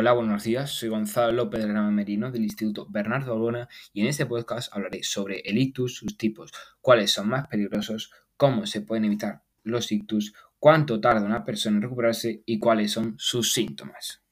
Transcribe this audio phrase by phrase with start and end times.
[0.00, 0.70] Hola, buenos días.
[0.70, 5.02] Soy Gonzalo López de la Merino del Instituto Bernardo Albona y en este podcast hablaré
[5.02, 10.34] sobre el ictus, sus tipos, cuáles son más peligrosos, cómo se pueden evitar los ictus,
[10.60, 14.22] cuánto tarda una persona en recuperarse y cuáles son sus síntomas.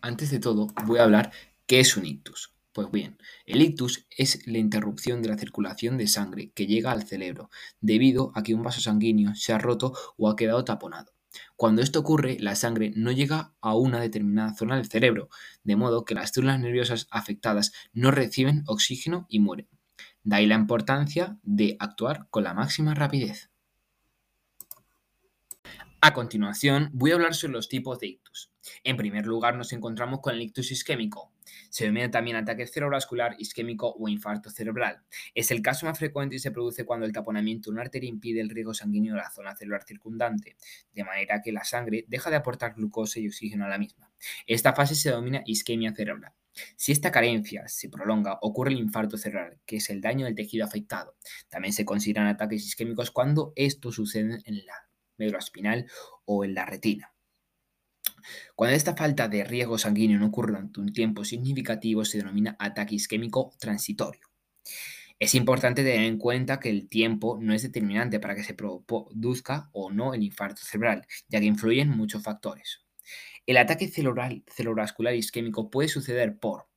[0.00, 1.30] Antes de todo, voy a hablar
[1.66, 2.55] qué es un ictus.
[2.76, 3.16] Pues bien,
[3.46, 7.48] el ictus es la interrupción de la circulación de sangre que llega al cerebro
[7.80, 11.14] debido a que un vaso sanguíneo se ha roto o ha quedado taponado.
[11.56, 15.30] Cuando esto ocurre, la sangre no llega a una determinada zona del cerebro,
[15.64, 19.70] de modo que las células nerviosas afectadas no reciben oxígeno y mueren.
[20.22, 23.48] De ahí la importancia de actuar con la máxima rapidez.
[26.00, 28.52] A continuación, voy a hablar sobre los tipos de ictus.
[28.84, 31.32] En primer lugar, nos encontramos con el ictus isquémico.
[31.70, 35.02] Se denomina también ataque cerebrovascular isquémico o infarto cerebral.
[35.34, 38.40] Es el caso más frecuente y se produce cuando el taponamiento de una arteria impide
[38.40, 40.56] el riego sanguíneo de la zona celular circundante,
[40.92, 44.10] de manera que la sangre deja de aportar glucosa y oxígeno a la misma.
[44.46, 46.32] Esta fase se denomina isquemia cerebral.
[46.76, 50.64] Si esta carencia se prolonga, ocurre el infarto cerebral, que es el daño del tejido
[50.64, 51.16] afectado.
[51.48, 54.85] También se consideran ataques isquémicos cuando esto sucede en la
[55.18, 55.86] médula espinal
[56.24, 57.12] o en la retina.
[58.54, 62.94] Cuando esta falta de riesgo sanguíneo no ocurre durante un tiempo significativo, se denomina ataque
[62.94, 64.22] isquémico transitorio.
[65.18, 69.70] Es importante tener en cuenta que el tiempo no es determinante para que se produzca
[69.72, 72.84] o no el infarto cerebral, ya que influyen muchos factores.
[73.46, 76.68] El ataque cerebral, cerebrovascular isquémico puede suceder por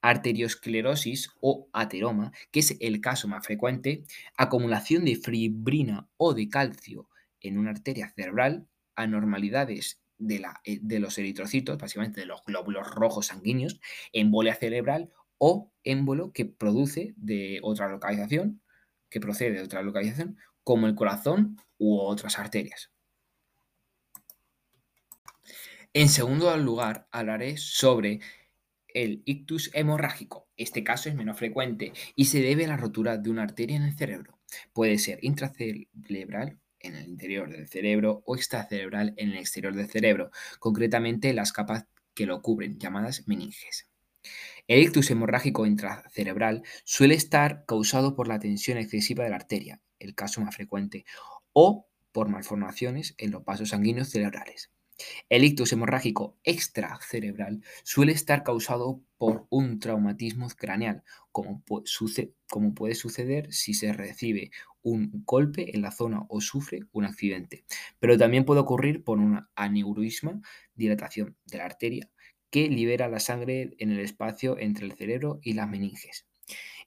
[0.00, 4.04] arteriosclerosis o ateroma, que es el caso más frecuente,
[4.36, 7.08] acumulación de fibrina o de calcio
[7.44, 12.90] en una arteria cerebral, anormalidades de, la, eh, de los eritrocitos, básicamente de los glóbulos
[12.94, 13.80] rojos sanguíneos,
[14.12, 18.62] embolia cerebral o émbolo que produce de otra localización,
[19.10, 22.90] que procede de otra localización, como el corazón u otras arterias.
[25.92, 28.20] En segundo lugar, hablaré sobre
[28.88, 30.48] el ictus hemorrágico.
[30.56, 33.82] Este caso es menos frecuente y se debe a la rotura de una arteria en
[33.82, 34.38] el cerebro.
[34.72, 40.30] Puede ser intracerebral en el interior del cerebro o extracerebral en el exterior del cerebro,
[40.58, 43.88] concretamente las capas que lo cubren, llamadas meninges.
[44.66, 50.14] El ictus hemorrágico intracerebral suele estar causado por la tensión excesiva de la arteria, el
[50.14, 51.04] caso más frecuente,
[51.52, 54.70] o por malformaciones en los vasos sanguíneos cerebrales.
[55.28, 63.74] El ictus hemorrágico extracerebral suele estar causado por un traumatismo craneal, como, puede suceder si
[63.74, 64.50] se recibe
[64.82, 67.64] un golpe en la zona o sufre un accidente.
[67.98, 70.40] Pero también puede ocurrir por un aneurisma,
[70.74, 72.10] dilatación de la arteria,
[72.50, 76.26] que libera la sangre en el espacio entre el cerebro y las meninges.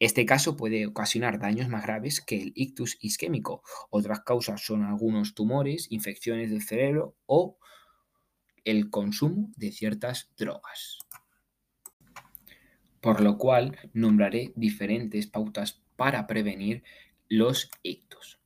[0.00, 3.62] Este caso puede ocasionar daños más graves que el ictus isquémico.
[3.90, 7.58] Otras causas son algunos tumores, infecciones del cerebro o
[8.64, 10.98] el consumo de ciertas drogas.
[13.00, 16.84] Por lo cual nombraré diferentes pautas para prevenir
[17.28, 18.38] los ictus.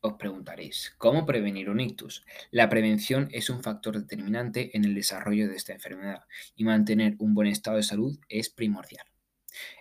[0.00, 2.24] Os preguntaréis, ¿cómo prevenir un ictus?
[2.52, 6.24] La prevención es un factor determinante en el desarrollo de esta enfermedad
[6.54, 9.04] y mantener un buen estado de salud es primordial.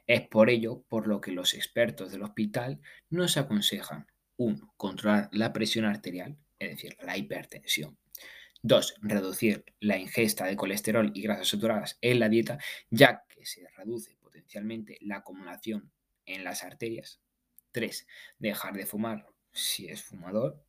[0.08, 2.80] Es por ello por lo que los expertos del hospital
[3.12, 4.74] nos aconsejan 1.
[4.76, 7.98] Controlar la presión arterial, es decir, la hipertensión.
[8.68, 8.96] 2.
[9.02, 14.16] Reducir la ingesta de colesterol y grasas saturadas en la dieta, ya que se reduce
[14.16, 15.92] potencialmente la acumulación
[16.26, 17.22] en las arterias.
[17.72, 18.08] 3.
[18.40, 20.62] Dejar de fumar si es fumador.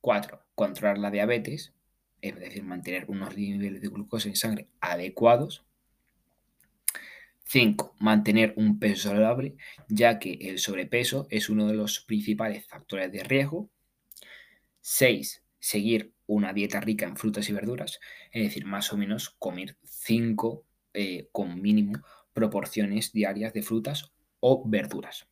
[0.00, 0.44] 4.
[0.54, 1.72] Controlar la diabetes,
[2.20, 5.64] es decir, mantener unos niveles de glucosa en sangre adecuados.
[7.44, 7.96] 5.
[7.98, 9.56] Mantener un peso saludable,
[9.88, 13.70] ya que el sobrepeso es uno de los principales factores de riesgo.
[14.80, 15.42] 6.
[15.58, 17.98] Seguir una dieta rica en frutas y verduras,
[18.30, 20.64] es decir, más o menos comer 5
[20.94, 22.00] eh, con mínimo
[22.32, 25.26] proporciones diarias de frutas o verduras.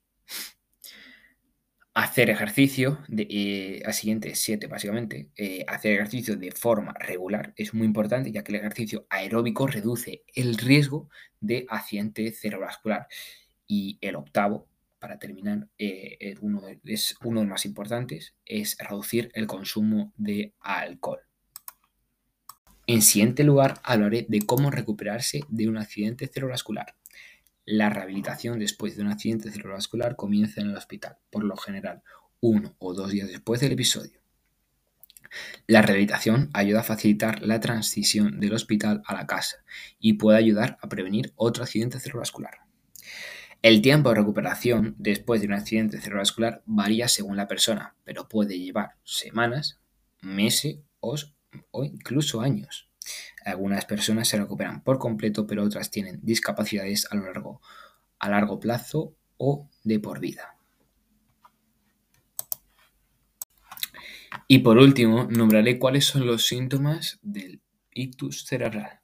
[1.95, 7.75] Hacer ejercicio, de, eh, a siguiente 7 básicamente, eh, hacer ejercicio de forma regular es
[7.75, 11.09] muy importante ya que el ejercicio aeróbico reduce el riesgo
[11.41, 13.07] de accidente cerebrovascular.
[13.69, 14.67] Y el octavo,
[14.99, 20.55] para terminar, eh, uno es uno de los más importantes, es reducir el consumo de
[20.61, 21.21] alcohol.
[22.87, 26.97] En siguiente lugar, hablaré de cómo recuperarse de un accidente cerebrovascular.
[27.67, 32.03] La rehabilitación después de un accidente cerebrovascular comienza en el hospital, por lo general
[32.41, 34.19] uno o dos días después del episodio.
[35.67, 39.57] La rehabilitación ayuda a facilitar la transición del hospital a la casa
[39.99, 42.68] y puede ayudar a prevenir otro accidente cerebrovascular.
[43.61, 48.57] El tiempo de recuperación después de un accidente cerebrovascular varía según la persona, pero puede
[48.57, 49.81] llevar semanas,
[50.21, 51.17] meses o
[51.85, 52.89] incluso años.
[53.45, 57.61] Algunas personas se recuperan por completo, pero otras tienen discapacidades a lo largo,
[58.21, 60.57] a largo plazo o de por vida.
[64.47, 67.61] Y por último, nombraré cuáles son los síntomas del
[67.93, 69.01] ictus cerebral.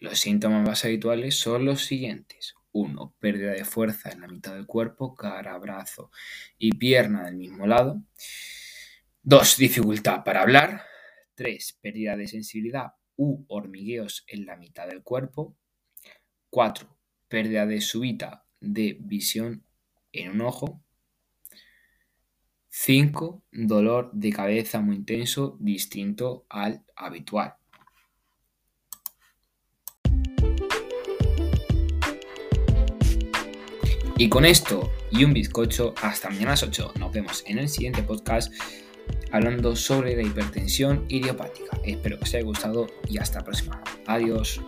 [0.00, 2.56] Los síntomas más habituales son los siguientes.
[2.72, 3.14] 1.
[3.18, 6.10] Pérdida de fuerza en la mitad del cuerpo, cara, brazo
[6.58, 8.02] y pierna del mismo lado.
[9.22, 9.56] 2.
[9.56, 10.82] Dificultad para hablar.
[11.34, 11.78] 3.
[11.80, 15.56] Pérdida de sensibilidad u hormigueos en la mitad del cuerpo.
[16.50, 16.98] 4.
[17.28, 19.64] Pérdida de súbita de visión
[20.12, 20.82] en un ojo.
[22.68, 23.44] 5.
[23.52, 27.54] Dolor de cabeza muy intenso distinto al habitual.
[34.22, 36.92] Y con esto y un bizcocho, hasta mañana a las 8.
[36.96, 38.54] Nos vemos en el siguiente podcast
[39.32, 41.80] hablando sobre la hipertensión idiopática.
[41.82, 43.82] Espero que os haya gustado y hasta la próxima.
[44.06, 44.60] Adiós.